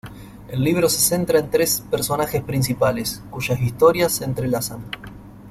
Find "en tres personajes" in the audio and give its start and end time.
1.37-2.41